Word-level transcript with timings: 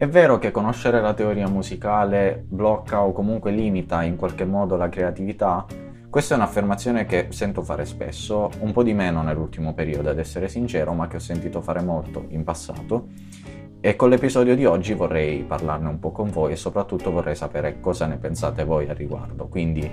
È 0.00 0.08
vero 0.08 0.38
che 0.38 0.50
conoscere 0.50 0.98
la 1.02 1.12
teoria 1.12 1.46
musicale 1.46 2.42
blocca 2.48 3.02
o 3.02 3.12
comunque 3.12 3.50
limita 3.50 4.02
in 4.02 4.16
qualche 4.16 4.46
modo 4.46 4.76
la 4.76 4.88
creatività? 4.88 5.66
Questa 6.08 6.32
è 6.32 6.38
un'affermazione 6.38 7.04
che 7.04 7.26
sento 7.28 7.60
fare 7.60 7.84
spesso, 7.84 8.48
un 8.60 8.72
po' 8.72 8.82
di 8.82 8.94
meno 8.94 9.22
nell'ultimo 9.22 9.74
periodo 9.74 10.08
ad 10.08 10.18
essere 10.18 10.48
sincero, 10.48 10.94
ma 10.94 11.06
che 11.06 11.16
ho 11.16 11.20
sentito 11.20 11.60
fare 11.60 11.82
molto 11.82 12.24
in 12.28 12.44
passato. 12.44 13.08
E 13.78 13.94
con 13.94 14.08
l'episodio 14.08 14.56
di 14.56 14.64
oggi 14.64 14.94
vorrei 14.94 15.42
parlarne 15.42 15.88
un 15.88 15.98
po' 15.98 16.12
con 16.12 16.30
voi 16.30 16.52
e 16.52 16.56
soprattutto 16.56 17.10
vorrei 17.10 17.34
sapere 17.36 17.78
cosa 17.80 18.06
ne 18.06 18.16
pensate 18.16 18.64
voi 18.64 18.88
al 18.88 18.96
riguardo. 18.96 19.48
Quindi, 19.48 19.90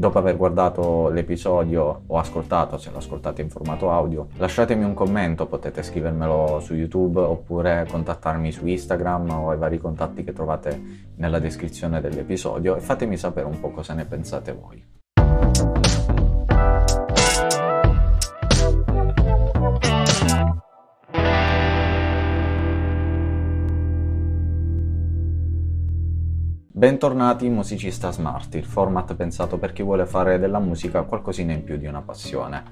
dopo 0.00 0.18
aver 0.18 0.36
guardato 0.36 1.10
l'episodio 1.10 2.02
o 2.06 2.18
ascoltato, 2.18 2.78
se 2.78 2.90
lo 2.90 2.96
ascoltate 2.96 3.42
in 3.42 3.50
formato 3.50 3.92
audio, 3.92 4.28
lasciatemi 4.38 4.82
un 4.82 4.94
commento, 4.94 5.46
potete 5.46 5.82
scrivermelo 5.82 6.58
su 6.60 6.74
YouTube 6.74 7.20
oppure 7.20 7.86
contattarmi 7.88 8.50
su 8.50 8.66
Instagram 8.66 9.30
o 9.30 9.50
ai 9.50 9.58
vari 9.58 9.78
contatti 9.78 10.24
che 10.24 10.32
trovate 10.32 11.08
nella 11.16 11.38
descrizione 11.38 12.00
dell'episodio 12.00 12.76
e 12.76 12.80
fatemi 12.80 13.18
sapere 13.18 13.46
un 13.46 13.60
po' 13.60 13.70
cosa 13.70 13.92
ne 13.92 14.06
pensate 14.06 14.52
voi. 14.58 15.69
Bentornati 26.80 27.44
in 27.44 27.52
Musicista 27.52 28.10
Smart, 28.10 28.54
il 28.54 28.64
format 28.64 29.14
pensato 29.14 29.58
per 29.58 29.74
chi 29.74 29.82
vuole 29.82 30.06
fare 30.06 30.38
della 30.38 30.60
musica 30.60 31.02
qualcosina 31.02 31.52
in 31.52 31.62
più 31.62 31.76
di 31.76 31.84
una 31.84 32.00
passione. 32.00 32.62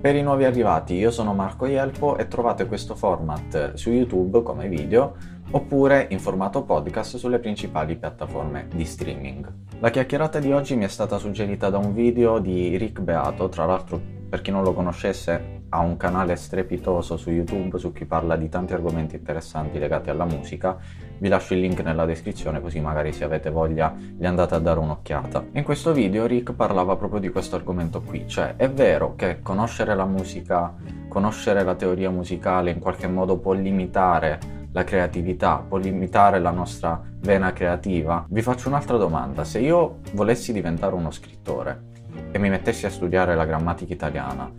Per 0.00 0.16
i 0.16 0.22
nuovi 0.22 0.44
arrivati, 0.44 0.94
io 0.94 1.10
sono 1.10 1.34
Marco 1.34 1.66
Ielpo 1.66 2.16
e 2.16 2.28
trovate 2.28 2.64
questo 2.64 2.94
format 2.94 3.74
su 3.74 3.90
YouTube 3.90 4.42
come 4.42 4.68
video 4.68 5.16
oppure 5.50 6.06
in 6.08 6.18
formato 6.18 6.62
podcast 6.62 7.18
sulle 7.18 7.40
principali 7.40 7.98
piattaforme 7.98 8.68
di 8.74 8.86
streaming. 8.86 9.52
La 9.80 9.90
chiacchierata 9.90 10.38
di 10.38 10.50
oggi 10.50 10.74
mi 10.74 10.84
è 10.84 10.88
stata 10.88 11.18
suggerita 11.18 11.68
da 11.68 11.76
un 11.76 11.92
video 11.92 12.38
di 12.38 12.74
Rick 12.78 13.02
Beato, 13.02 13.50
tra 13.50 13.66
l'altro 13.66 14.00
per 14.30 14.40
chi 14.40 14.50
non 14.50 14.62
lo 14.62 14.72
conoscesse 14.72 15.57
ha 15.70 15.80
un 15.80 15.96
canale 15.96 16.36
strepitoso 16.36 17.16
su 17.16 17.30
YouTube 17.30 17.78
su 17.78 17.92
cui 17.92 18.06
parla 18.06 18.36
di 18.36 18.48
tanti 18.48 18.72
argomenti 18.72 19.16
interessanti 19.16 19.78
legati 19.78 20.10
alla 20.10 20.24
musica. 20.24 20.76
Vi 21.18 21.28
lascio 21.28 21.54
il 21.54 21.60
link 21.60 21.80
nella 21.80 22.04
descrizione 22.04 22.60
così 22.60 22.80
magari 22.80 23.12
se 23.12 23.24
avete 23.24 23.50
voglia 23.50 23.94
gli 23.96 24.24
andate 24.24 24.54
a 24.54 24.58
dare 24.58 24.78
un'occhiata. 24.78 25.46
In 25.52 25.64
questo 25.64 25.92
video 25.92 26.26
Rick 26.26 26.52
parlava 26.52 26.96
proprio 26.96 27.20
di 27.20 27.28
questo 27.28 27.56
argomento 27.56 28.00
qui, 28.00 28.24
cioè 28.26 28.54
è 28.56 28.70
vero 28.70 29.14
che 29.14 29.40
conoscere 29.42 29.94
la 29.94 30.06
musica, 30.06 30.74
conoscere 31.08 31.62
la 31.64 31.74
teoria 31.74 32.10
musicale 32.10 32.70
in 32.70 32.78
qualche 32.78 33.08
modo 33.08 33.38
può 33.38 33.52
limitare 33.52 34.56
la 34.72 34.84
creatività, 34.84 35.64
può 35.66 35.78
limitare 35.78 36.38
la 36.38 36.50
nostra 36.50 37.02
vena 37.20 37.52
creativa. 37.52 38.24
Vi 38.28 38.42
faccio 38.42 38.68
un'altra 38.68 38.96
domanda, 38.96 39.44
se 39.44 39.58
io 39.58 39.98
volessi 40.12 40.52
diventare 40.52 40.94
uno 40.94 41.10
scrittore 41.10 41.86
e 42.30 42.38
mi 42.38 42.48
mettessi 42.48 42.86
a 42.86 42.90
studiare 42.90 43.34
la 43.34 43.44
grammatica 43.44 43.92
italiana, 43.92 44.50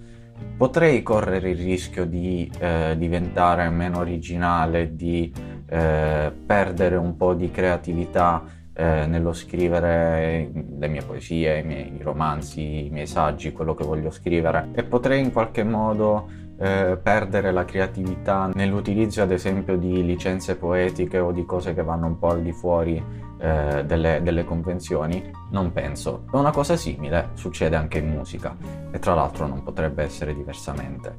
potrei 0.57 1.01
correre 1.03 1.51
il 1.51 1.57
rischio 1.57 2.05
di 2.05 2.51
eh, 2.59 2.95
diventare 2.97 3.69
meno 3.69 3.99
originale, 3.99 4.95
di 4.95 5.31
eh, 5.67 6.31
perdere 6.45 6.95
un 6.95 7.15
po' 7.15 7.33
di 7.33 7.51
creatività 7.51 8.43
eh, 8.73 9.05
nello 9.05 9.33
scrivere 9.33 10.49
le 10.53 10.87
mie 10.87 11.01
poesie, 11.01 11.59
i 11.59 11.63
miei 11.63 11.97
romanzi, 12.01 12.85
i 12.85 12.89
miei 12.89 13.07
saggi, 13.07 13.51
quello 13.51 13.75
che 13.75 13.83
voglio 13.83 14.09
scrivere. 14.09 14.69
E 14.73 14.83
potrei 14.83 15.21
in 15.21 15.31
qualche 15.31 15.63
modo 15.63 16.29
eh, 16.59 16.99
perdere 17.01 17.51
la 17.51 17.63
creatività 17.63 18.49
nell'utilizzo 18.53 19.21
ad 19.21 19.31
esempio 19.31 19.77
di 19.77 20.05
licenze 20.05 20.57
poetiche 20.57 21.17
o 21.17 21.31
di 21.31 21.45
cose 21.45 21.73
che 21.73 21.83
vanno 21.83 22.07
un 22.07 22.19
po' 22.19 22.29
al 22.29 22.41
di 22.41 22.51
fuori 22.51 23.01
eh, 23.39 23.85
delle, 23.85 24.21
delle, 24.21 24.43
convenzioni? 24.43 25.31
Non 25.51 25.71
penso. 25.71 26.25
Una 26.31 26.51
cosa 26.51 26.75
simile 26.75 27.29
succede 27.35 27.77
anche 27.77 27.99
in 27.99 28.09
musica 28.09 28.55
e 28.91 28.99
tra 28.99 29.13
l'altro 29.13 29.47
non 29.47 29.63
potrebbe 29.63 30.03
essere 30.03 30.35
diversamente. 30.35 31.17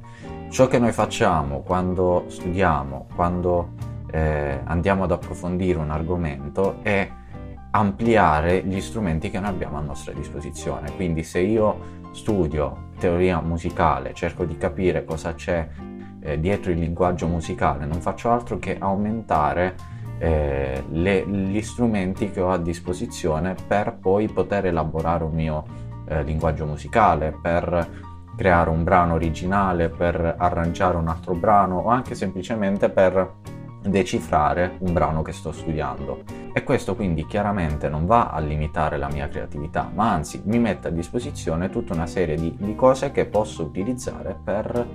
Ciò 0.50 0.66
che 0.66 0.78
noi 0.78 0.92
facciamo 0.92 1.62
quando 1.62 2.24
studiamo, 2.26 3.06
quando 3.14 3.70
eh, 4.10 4.60
andiamo 4.64 5.04
ad 5.04 5.12
approfondire 5.12 5.78
un 5.78 5.90
argomento 5.90 6.80
è 6.82 7.08
ampliare 7.70 8.62
gli 8.64 8.80
strumenti 8.80 9.30
che 9.30 9.40
noi 9.40 9.48
abbiamo 9.48 9.78
a 9.78 9.80
nostra 9.80 10.12
disposizione. 10.12 10.94
Quindi 10.96 11.22
se 11.22 11.38
io 11.38 11.98
studio 12.12 12.88
teoria 13.00 13.40
musicale, 13.40 14.12
cerco 14.12 14.44
di 14.44 14.56
capire 14.58 15.04
cosa 15.04 15.34
c'è 15.34 15.66
eh, 16.20 16.38
dietro 16.38 16.70
il 16.70 16.78
linguaggio 16.78 17.26
musicale, 17.26 17.86
non 17.86 18.00
faccio 18.00 18.30
altro 18.30 18.58
che 18.58 18.76
aumentare 18.78 19.74
eh, 20.18 20.84
le, 20.90 21.26
gli 21.26 21.62
strumenti 21.62 22.30
che 22.30 22.42
ho 22.42 22.52
a 22.52 22.58
disposizione 22.58 23.56
per 23.66 23.96
poi 23.98 24.28
poter 24.28 24.66
elaborare 24.66 25.24
un 25.24 25.32
mio 25.32 25.64
eh, 26.06 26.22
linguaggio 26.22 26.66
musicale, 26.66 27.34
per 27.40 27.88
creare 28.36 28.70
un 28.70 28.84
brano 28.84 29.14
originale, 29.14 29.88
per 29.88 30.34
arrangiare 30.36 30.96
un 30.96 31.08
altro 31.08 31.34
brano 31.34 31.78
o 31.78 31.88
anche 31.88 32.14
semplicemente 32.14 32.90
per 32.90 33.34
decifrare 33.82 34.76
un 34.80 34.92
brano 34.92 35.22
che 35.22 35.32
sto 35.32 35.52
studiando. 35.52 36.22
E 36.52 36.62
questo 36.64 36.94
quindi 36.94 37.26
chiaramente 37.26 37.88
non 37.88 38.06
va 38.06 38.30
a 38.30 38.38
limitare 38.40 38.96
la 38.96 39.08
mia 39.08 39.28
creatività, 39.28 39.90
ma 39.92 40.12
anzi 40.12 40.42
mi 40.44 40.58
mette 40.58 40.88
a 40.88 40.90
disposizione 40.90 41.70
tutta 41.70 41.94
una 41.94 42.06
serie 42.06 42.36
di, 42.36 42.54
di 42.58 42.74
cose 42.74 43.10
che 43.12 43.26
posso 43.26 43.62
utilizzare 43.62 44.36
per 44.42 44.86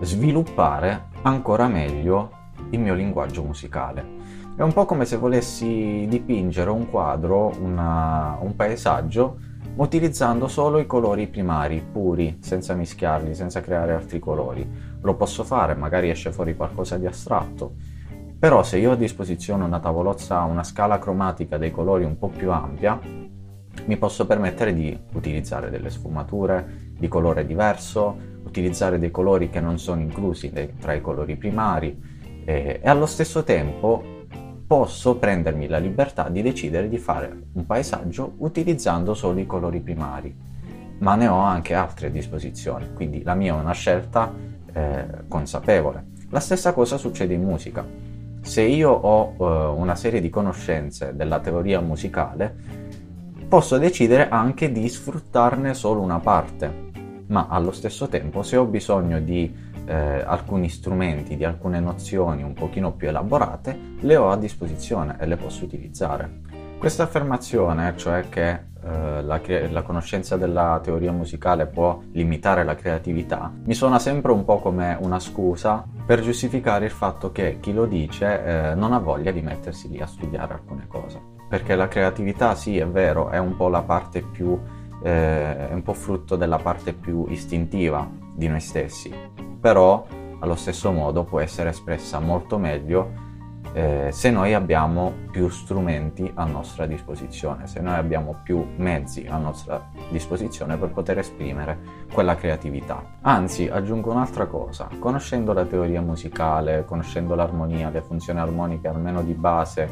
sviluppare 0.00 1.08
ancora 1.22 1.68
meglio 1.68 2.38
il 2.70 2.80
mio 2.80 2.94
linguaggio 2.94 3.42
musicale. 3.42 4.18
È 4.56 4.62
un 4.62 4.72
po' 4.72 4.84
come 4.84 5.04
se 5.04 5.16
volessi 5.16 6.06
dipingere 6.08 6.70
un 6.70 6.90
quadro, 6.90 7.52
una, 7.60 8.36
un 8.40 8.54
paesaggio, 8.56 9.38
utilizzando 9.76 10.48
solo 10.48 10.78
i 10.78 10.86
colori 10.86 11.28
primari, 11.28 11.82
puri, 11.90 12.38
senza 12.40 12.74
mischiarli, 12.74 13.34
senza 13.34 13.60
creare 13.60 13.94
altri 13.94 14.18
colori. 14.18 14.68
Lo 15.00 15.14
posso 15.14 15.44
fare, 15.44 15.74
magari 15.74 16.10
esce 16.10 16.32
fuori 16.32 16.54
qualcosa 16.54 16.98
di 16.98 17.06
astratto. 17.06 17.74
Però 18.40 18.62
se 18.62 18.78
io 18.78 18.88
ho 18.88 18.92
a 18.94 18.96
disposizione 18.96 19.64
una 19.64 19.80
tavolozza, 19.80 20.40
una 20.44 20.62
scala 20.62 20.98
cromatica 20.98 21.58
dei 21.58 21.70
colori 21.70 22.04
un 22.04 22.16
po' 22.16 22.28
più 22.28 22.50
ampia, 22.50 22.98
mi 23.84 23.96
posso 23.98 24.24
permettere 24.24 24.72
di 24.72 24.98
utilizzare 25.12 25.68
delle 25.68 25.90
sfumature 25.90 26.88
di 26.98 27.06
colore 27.06 27.44
diverso, 27.44 28.16
utilizzare 28.42 28.98
dei 28.98 29.10
colori 29.10 29.50
che 29.50 29.60
non 29.60 29.78
sono 29.78 30.00
inclusi 30.00 30.50
tra 30.78 30.94
i 30.94 31.02
colori 31.02 31.36
primari 31.36 32.00
e, 32.46 32.80
e 32.82 32.88
allo 32.88 33.04
stesso 33.04 33.44
tempo 33.44 34.02
posso 34.66 35.16
prendermi 35.16 35.68
la 35.68 35.78
libertà 35.78 36.30
di 36.30 36.40
decidere 36.40 36.88
di 36.88 36.96
fare 36.96 37.42
un 37.52 37.66
paesaggio 37.66 38.36
utilizzando 38.38 39.12
solo 39.12 39.38
i 39.38 39.44
colori 39.44 39.80
primari, 39.80 40.34
ma 41.00 41.14
ne 41.14 41.28
ho 41.28 41.40
anche 41.40 41.74
altre 41.74 42.06
a 42.06 42.10
disposizione, 42.10 42.94
quindi 42.94 43.22
la 43.22 43.34
mia 43.34 43.54
è 43.54 43.60
una 43.60 43.72
scelta 43.72 44.32
eh, 44.72 45.06
consapevole. 45.28 46.06
La 46.30 46.40
stessa 46.40 46.72
cosa 46.72 46.96
succede 46.96 47.34
in 47.34 47.42
musica. 47.42 48.09
Se 48.42 48.62
io 48.62 48.90
ho 48.90 49.34
eh, 49.38 49.66
una 49.76 49.94
serie 49.94 50.20
di 50.20 50.30
conoscenze 50.30 51.14
della 51.14 51.40
teoria 51.40 51.80
musicale, 51.80 52.54
posso 53.48 53.78
decidere 53.78 54.28
anche 54.28 54.72
di 54.72 54.88
sfruttarne 54.88 55.74
solo 55.74 56.00
una 56.00 56.18
parte, 56.20 56.88
ma 57.26 57.46
allo 57.48 57.72
stesso 57.72 58.08
tempo 58.08 58.42
se 58.42 58.56
ho 58.56 58.64
bisogno 58.64 59.20
di 59.20 59.52
eh, 59.84 59.94
alcuni 59.94 60.68
strumenti, 60.68 61.36
di 61.36 61.44
alcune 61.44 61.80
nozioni 61.80 62.42
un 62.42 62.54
pochino 62.54 62.92
più 62.92 63.08
elaborate, 63.08 63.76
le 64.00 64.16
ho 64.16 64.30
a 64.30 64.36
disposizione 64.36 65.16
e 65.18 65.26
le 65.26 65.36
posso 65.36 65.64
utilizzare. 65.64 66.49
Questa 66.80 67.02
affermazione, 67.02 67.92
cioè 67.98 68.30
che 68.30 68.48
eh, 68.48 69.22
la, 69.22 69.38
la, 69.68 69.82
conoscenza 69.82 70.38
della 70.38 70.80
teoria 70.82 71.12
musicale 71.12 71.66
può 71.66 72.00
limitare 72.12 72.64
la 72.64 72.74
creatività, 72.74 73.52
mi 73.66 73.74
suona 73.74 73.98
sempre 73.98 74.32
un 74.32 74.46
po' 74.46 74.60
come 74.60 74.96
una 74.98 75.20
scusa 75.20 75.84
per 76.06 76.22
giustificare 76.22 76.86
il 76.86 76.90
fatto 76.90 77.32
che 77.32 77.58
chi 77.60 77.74
lo 77.74 77.84
dice 77.84 78.70
eh, 78.70 78.74
non 78.76 78.94
ha 78.94 78.98
voglia 78.98 79.30
di 79.30 79.42
mettersi 79.42 79.90
lì 79.90 80.00
a 80.00 80.06
studiare 80.06 80.54
alcune 80.54 80.86
cose. 80.88 81.20
Perché 81.50 81.74
la 81.74 81.86
creatività, 81.86 82.54
sì, 82.54 82.78
è 82.78 82.86
vero, 82.86 83.28
è 83.28 83.36
un 83.36 83.56
po' 83.56 83.68
la 83.68 83.82
parte 83.82 84.22
più, 84.22 84.58
eh, 85.02 85.68
è 85.68 85.74
un 85.74 85.82
po' 85.82 85.92
frutto 85.92 86.36
della 86.36 86.56
parte 86.56 86.94
più 86.94 87.26
istintiva 87.28 88.08
di 88.34 88.48
noi 88.48 88.60
stessi, 88.60 89.14
però 89.60 90.06
allo 90.38 90.56
stesso 90.56 90.90
modo 90.92 91.24
può 91.24 91.40
essere 91.40 91.68
espressa 91.68 92.20
molto 92.20 92.56
meglio 92.56 93.28
eh, 93.72 94.08
se 94.10 94.30
noi 94.30 94.54
abbiamo 94.54 95.12
più 95.30 95.48
strumenti 95.48 96.30
a 96.34 96.44
nostra 96.44 96.86
disposizione, 96.86 97.66
se 97.66 97.80
noi 97.80 97.94
abbiamo 97.94 98.40
più 98.42 98.64
mezzi 98.76 99.26
a 99.28 99.36
nostra 99.36 99.88
disposizione 100.10 100.76
per 100.76 100.90
poter 100.90 101.18
esprimere 101.18 101.78
quella 102.12 102.34
creatività. 102.34 103.02
Anzi, 103.22 103.68
aggiungo 103.68 104.10
un'altra 104.10 104.46
cosa, 104.46 104.88
conoscendo 104.98 105.52
la 105.52 105.64
teoria 105.64 106.00
musicale, 106.00 106.84
conoscendo 106.84 107.34
l'armonia, 107.34 107.90
le 107.90 108.02
funzioni 108.02 108.40
armoniche 108.40 108.88
almeno 108.88 109.22
di 109.22 109.34
base, 109.34 109.88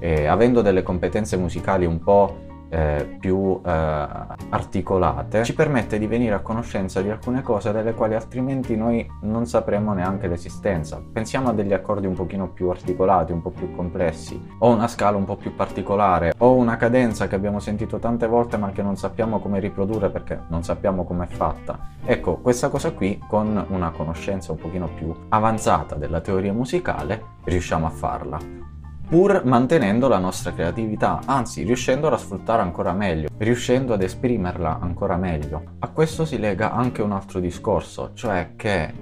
eh, 0.00 0.26
avendo 0.26 0.62
delle 0.62 0.82
competenze 0.82 1.36
musicali 1.36 1.84
un 1.84 1.98
po' 1.98 2.46
eh, 2.68 3.16
più 3.18 3.60
eh, 3.64 3.70
articolate, 3.70 5.44
ci 5.44 5.54
permette 5.54 5.98
di 5.98 6.06
venire 6.06 6.34
a 6.34 6.40
conoscenza 6.40 7.00
di 7.00 7.10
alcune 7.10 7.42
cose 7.42 7.72
delle 7.72 7.94
quali 7.94 8.14
altrimenti 8.14 8.76
noi 8.76 9.06
non 9.22 9.46
sapremmo 9.46 9.92
neanche 9.92 10.26
l'esistenza. 10.26 11.02
Pensiamo 11.12 11.48
a 11.48 11.52
degli 11.52 11.72
accordi 11.72 12.06
un 12.06 12.14
pochino 12.14 12.48
più 12.48 12.68
articolati, 12.68 13.32
un 13.32 13.42
po' 13.42 13.50
più 13.50 13.74
complessi, 13.74 14.40
o 14.58 14.70
una 14.70 14.88
scala 14.88 15.16
un 15.16 15.24
po' 15.24 15.36
più 15.36 15.54
particolare, 15.54 16.34
o 16.38 16.54
una 16.54 16.76
cadenza 16.76 17.26
che 17.26 17.34
abbiamo 17.34 17.60
sentito 17.60 17.98
tante 17.98 18.26
volte 18.26 18.56
ma 18.56 18.70
che 18.70 18.82
non 18.82 18.96
sappiamo 18.96 19.40
come 19.40 19.60
riprodurre 19.60 20.10
perché 20.10 20.40
non 20.48 20.62
sappiamo 20.62 21.04
com'è 21.04 21.26
fatta. 21.26 21.78
Ecco, 22.04 22.36
questa 22.36 22.68
cosa 22.68 22.92
qui 22.92 23.20
con 23.26 23.64
una 23.68 23.90
conoscenza 23.90 24.52
un 24.52 24.58
pochino 24.58 24.88
più 24.94 25.14
avanzata 25.28 25.94
della 25.94 26.20
teoria 26.20 26.52
musicale 26.52 27.36
riusciamo 27.44 27.86
a 27.86 27.90
farla 27.90 28.67
pur 29.08 29.42
mantenendo 29.44 30.06
la 30.06 30.18
nostra 30.18 30.52
creatività, 30.52 31.20
anzi 31.24 31.62
riuscendola 31.62 32.16
a 32.16 32.18
sfruttare 32.18 32.60
ancora 32.60 32.92
meglio, 32.92 33.28
riuscendo 33.38 33.94
ad 33.94 34.02
esprimerla 34.02 34.80
ancora 34.80 35.16
meglio. 35.16 35.62
A 35.78 35.88
questo 35.88 36.26
si 36.26 36.38
lega 36.38 36.72
anche 36.72 37.00
un 37.00 37.12
altro 37.12 37.40
discorso, 37.40 38.10
cioè 38.12 38.50
che 38.54 38.92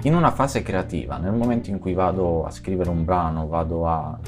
in 0.00 0.14
una 0.14 0.30
fase 0.30 0.62
creativa, 0.62 1.18
nel 1.18 1.34
momento 1.34 1.68
in 1.68 1.78
cui 1.78 1.92
vado 1.92 2.46
a 2.46 2.50
scrivere 2.50 2.88
un 2.88 3.04
brano, 3.04 3.46
vado 3.46 3.86
a 3.86 4.18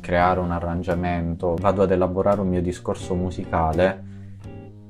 creare 0.00 0.40
un 0.40 0.50
arrangiamento, 0.50 1.54
vado 1.58 1.82
ad 1.82 1.90
elaborare 1.90 2.42
un 2.42 2.48
mio 2.48 2.62
discorso 2.62 3.14
musicale, 3.14 4.04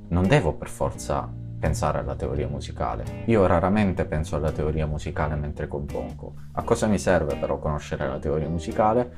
non 0.09 0.27
devo 0.27 0.55
per 0.55 0.69
forza 0.69 1.29
pensare 1.59 1.99
alla 1.99 2.15
teoria 2.15 2.49
musicale. 2.49 3.23
Io 3.27 3.47
raramente 3.47 4.05
penso 4.05 4.37
alla 4.37 4.53
teoria 4.53 4.87
musicale 4.87 5.35
mentre 5.35 5.67
compongo. 5.67 6.35
A 6.53 6.63
cosa 6.63 6.87
mi 6.87 6.99
serve 6.99 7.37
però 7.37 7.59
conoscere 7.59 8.07
la 8.07 8.19
teoria 8.19 8.49
musicale? 8.49 9.11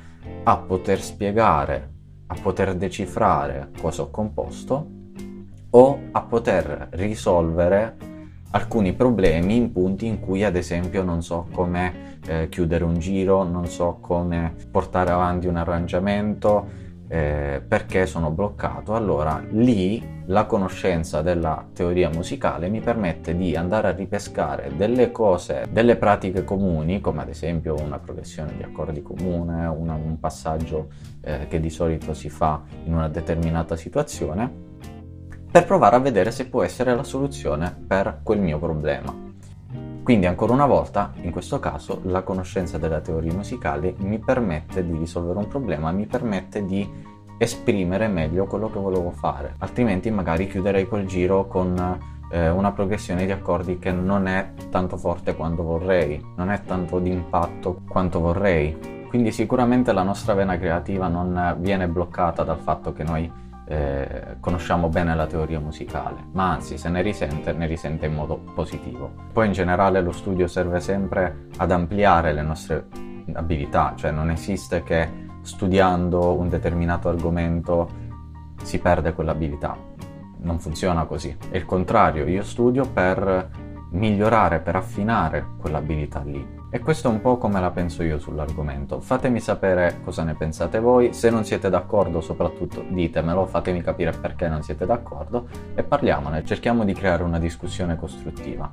A 0.43 0.57
poter 0.57 1.01
spiegare, 1.01 1.89
a 2.27 2.35
poter 2.41 2.75
decifrare 2.75 3.69
cosa 3.79 4.03
ho 4.03 4.09
composto 4.09 4.99
o 5.69 5.99
a 6.11 6.21
poter 6.21 6.87
risolvere 6.91 8.09
alcuni 8.51 8.93
problemi 8.93 9.55
in 9.55 9.71
punti 9.71 10.05
in 10.05 10.19
cui 10.19 10.43
ad 10.43 10.55
esempio 10.55 11.03
non 11.03 11.23
so 11.23 11.47
come 11.51 12.17
eh, 12.25 12.49
chiudere 12.49 12.83
un 12.83 12.99
giro, 12.99 13.43
non 13.43 13.67
so 13.67 13.97
come 14.01 14.53
portare 14.69 15.11
avanti 15.11 15.47
un 15.47 15.55
arrangiamento, 15.55 16.89
eh, 17.13 17.61
perché 17.67 18.05
sono 18.05 18.31
bloccato, 18.31 18.95
allora 18.95 19.43
lì 19.49 20.23
la 20.27 20.45
conoscenza 20.45 21.21
della 21.21 21.67
teoria 21.73 22.09
musicale 22.09 22.69
mi 22.69 22.79
permette 22.79 23.35
di 23.35 23.53
andare 23.57 23.89
a 23.89 23.91
ripescare 23.91 24.71
delle 24.77 25.11
cose, 25.11 25.65
delle 25.69 25.97
pratiche 25.97 26.45
comuni, 26.45 27.01
come 27.01 27.23
ad 27.23 27.27
esempio 27.27 27.75
una 27.75 27.99
progressione 27.99 28.55
di 28.55 28.63
accordi 28.63 29.01
comune, 29.01 29.65
una, 29.65 29.93
un 29.95 30.21
passaggio 30.21 30.87
eh, 31.19 31.47
che 31.49 31.59
di 31.59 31.69
solito 31.69 32.13
si 32.13 32.29
fa 32.29 32.61
in 32.85 32.93
una 32.93 33.09
determinata 33.09 33.75
situazione, 33.75 34.49
per 35.51 35.65
provare 35.65 35.97
a 35.97 35.99
vedere 35.99 36.31
se 36.31 36.47
può 36.47 36.63
essere 36.63 36.95
la 36.95 37.03
soluzione 37.03 37.75
per 37.85 38.21
quel 38.23 38.39
mio 38.39 38.57
problema. 38.57 39.20
Quindi 40.03 40.25
ancora 40.25 40.53
una 40.53 40.65
volta, 40.65 41.11
in 41.21 41.31
questo 41.31 41.59
caso, 41.59 41.99
la 42.05 42.23
conoscenza 42.23 42.79
della 42.79 43.01
teoria 43.01 43.33
musicale 43.33 43.93
mi 43.99 44.17
permette 44.17 44.83
di 44.83 44.97
risolvere 44.97 45.37
un 45.37 45.47
problema, 45.47 45.91
mi 45.91 46.07
permette 46.07 46.65
di 46.65 46.89
esprimere 47.37 48.07
meglio 48.07 48.45
quello 48.45 48.69
che 48.69 48.79
volevo 48.79 49.11
fare, 49.11 49.55
altrimenti 49.59 50.09
magari 50.09 50.47
chiuderei 50.47 50.87
quel 50.87 51.05
giro 51.05 51.47
con 51.47 51.99
eh, 52.31 52.49
una 52.49 52.71
progressione 52.71 53.25
di 53.25 53.31
accordi 53.31 53.77
che 53.77 53.91
non 53.91 54.27
è 54.27 54.53
tanto 54.69 54.97
forte 54.97 55.35
quanto 55.35 55.63
vorrei, 55.63 56.23
non 56.35 56.49
è 56.49 56.61
tanto 56.63 56.99
d'impatto 56.99 57.81
quanto 57.87 58.19
vorrei. 58.19 59.05
Quindi 59.07 59.31
sicuramente 59.31 59.91
la 59.91 60.03
nostra 60.03 60.33
vena 60.33 60.57
creativa 60.57 61.07
non 61.07 61.57
viene 61.59 61.87
bloccata 61.87 62.43
dal 62.43 62.59
fatto 62.59 62.93
che 62.93 63.03
noi 63.03 63.31
eh, 63.71 64.35
conosciamo 64.41 64.89
bene 64.89 65.15
la 65.15 65.27
teoria 65.27 65.61
musicale, 65.61 66.25
ma 66.33 66.51
anzi 66.51 66.77
se 66.77 66.89
ne 66.89 67.01
risente, 67.01 67.53
ne 67.53 67.67
risente 67.67 68.05
in 68.05 68.13
modo 68.13 68.35
positivo. 68.53 69.09
Poi 69.31 69.47
in 69.47 69.53
generale 69.53 70.01
lo 70.01 70.11
studio 70.11 70.45
serve 70.47 70.81
sempre 70.81 71.47
ad 71.55 71.71
ampliare 71.71 72.33
le 72.33 72.41
nostre 72.41 72.87
abilità, 73.33 73.93
cioè 73.95 74.11
non 74.11 74.29
esiste 74.29 74.83
che 74.83 75.29
studiando 75.41 76.33
un 76.33 76.49
determinato 76.49 77.07
argomento 77.07 77.89
si 78.61 78.77
perde 78.79 79.13
quell'abilità. 79.13 79.77
Non 80.39 80.59
funziona 80.59 81.05
così. 81.05 81.33
È 81.49 81.55
il 81.55 81.65
contrario, 81.65 82.27
io 82.27 82.43
studio 82.43 82.85
per 82.85 83.49
migliorare, 83.91 84.59
per 84.59 84.75
affinare 84.75 85.45
quell'abilità 85.57 86.21
lì. 86.25 86.59
E 86.73 86.79
questo 86.79 87.09
è 87.09 87.11
un 87.11 87.19
po' 87.19 87.37
come 87.37 87.59
la 87.59 87.69
penso 87.69 88.01
io 88.01 88.17
sull'argomento. 88.17 89.01
Fatemi 89.01 89.41
sapere 89.41 89.99
cosa 90.05 90.23
ne 90.23 90.35
pensate 90.35 90.79
voi, 90.79 91.11
se 91.11 91.29
non 91.29 91.43
siete 91.43 91.69
d'accordo 91.69 92.21
soprattutto 92.21 92.81
ditemelo, 92.87 93.45
fatemi 93.45 93.81
capire 93.81 94.11
perché 94.11 94.47
non 94.47 94.63
siete 94.63 94.85
d'accordo 94.85 95.49
e 95.75 95.83
parliamone, 95.83 96.45
cerchiamo 96.45 96.85
di 96.85 96.93
creare 96.93 97.23
una 97.23 97.39
discussione 97.39 97.97
costruttiva. 97.97 98.71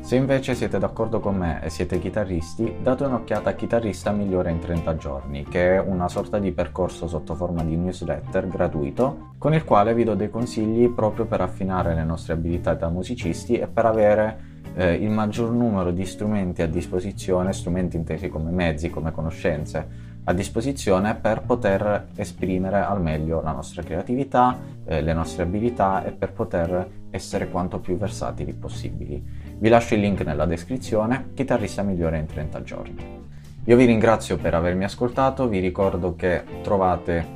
Se 0.00 0.16
invece 0.16 0.56
siete 0.56 0.80
d'accordo 0.80 1.20
con 1.20 1.36
me 1.36 1.62
e 1.62 1.70
siete 1.70 2.00
chitarristi, 2.00 2.78
date 2.82 3.04
un'occhiata 3.04 3.50
a 3.50 3.54
Chitarrista 3.54 4.10
Migliore 4.10 4.50
in 4.50 4.58
30 4.58 4.96
giorni, 4.96 5.44
che 5.44 5.74
è 5.76 5.80
una 5.80 6.08
sorta 6.08 6.40
di 6.40 6.50
percorso 6.50 7.06
sotto 7.06 7.36
forma 7.36 7.62
di 7.62 7.76
newsletter 7.76 8.48
gratuito, 8.48 9.34
con 9.38 9.54
il 9.54 9.64
quale 9.64 9.94
vi 9.94 10.02
do 10.02 10.14
dei 10.14 10.30
consigli 10.30 10.88
proprio 10.88 11.26
per 11.26 11.42
affinare 11.42 11.94
le 11.94 12.04
nostre 12.04 12.32
abilità 12.32 12.74
da 12.74 12.88
musicisti 12.88 13.56
e 13.56 13.68
per 13.68 13.86
avere 13.86 14.54
eh, 14.76 14.92
il 14.92 15.10
maggior 15.10 15.50
numero 15.50 15.90
di 15.90 16.04
strumenti 16.04 16.60
a 16.62 16.68
disposizione, 16.68 17.52
strumenti 17.52 17.96
intesi 17.96 18.28
come 18.28 18.50
mezzi, 18.50 18.90
come 18.90 19.10
conoscenze 19.10 20.14
a 20.28 20.32
disposizione 20.32 21.14
per 21.14 21.42
poter 21.42 22.08
esprimere 22.16 22.82
al 22.82 23.00
meglio 23.00 23.40
la 23.40 23.52
nostra 23.52 23.82
creatività, 23.82 24.58
eh, 24.84 25.00
le 25.00 25.12
nostre 25.12 25.44
abilità 25.44 26.04
e 26.04 26.10
per 26.10 26.32
poter 26.32 26.90
essere 27.10 27.48
quanto 27.48 27.78
più 27.78 27.96
versatili 27.96 28.52
possibili. 28.52 29.24
Vi 29.58 29.68
lascio 29.68 29.94
il 29.94 30.00
link 30.00 30.20
nella 30.22 30.44
descrizione, 30.44 31.30
chitarrista 31.32 31.82
migliore 31.82 32.18
in 32.18 32.26
30 32.26 32.62
giorni. 32.62 33.24
Io 33.64 33.76
vi 33.76 33.84
ringrazio 33.84 34.36
per 34.36 34.54
avermi 34.54 34.84
ascoltato, 34.84 35.48
vi 35.48 35.60
ricordo 35.60 36.14
che 36.16 36.42
trovate 36.62 37.34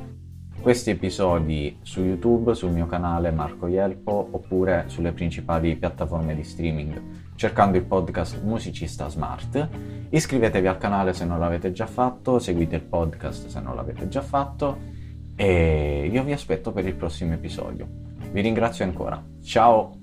questi 0.61 0.91
episodi 0.91 1.79
su 1.83 2.03
YouTube, 2.03 2.55
sul 2.55 2.71
mio 2.71 2.87
canale 2.87 3.31
Marco 3.31 3.67
Ielpo 3.67 4.29
oppure 4.33 4.85
sulle 4.89 5.13
principali 5.13 5.75
piattaforme 5.77 6.35
di 6.35 6.45
streaming 6.45 7.01
cercando 7.41 7.79
il 7.79 7.85
podcast 7.85 8.43
Musicista 8.43 9.09
Smart. 9.09 9.67
Iscrivetevi 10.11 10.67
al 10.67 10.77
canale 10.77 11.15
se 11.15 11.25
non 11.25 11.39
l'avete 11.39 11.73
già 11.73 11.87
fatto, 11.87 12.39
seguite 12.39 12.77
il 12.77 12.83
podcast 12.83 13.47
se 13.47 13.61
non 13.61 13.75
l'avete 13.75 14.09
già 14.09 14.21
fatto 14.21 14.77
e 15.37 16.07
io 16.13 16.23
vi 16.23 16.33
aspetto 16.33 16.71
per 16.71 16.85
il 16.85 16.95
prossimo 16.97 17.33
episodio. 17.33 17.89
Vi 18.31 18.43
ringrazio 18.43 18.85
ancora. 18.85 19.25
Ciao! 19.43 20.00